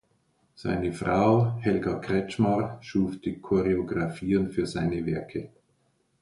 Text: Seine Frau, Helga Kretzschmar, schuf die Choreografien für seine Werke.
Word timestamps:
Seine 0.55 0.93
Frau, 0.93 1.59
Helga 1.59 1.93
Kretzschmar, 1.99 2.79
schuf 2.81 3.21
die 3.21 3.37
Choreografien 3.37 4.49
für 4.51 4.65
seine 4.65 5.05
Werke. 5.05 5.51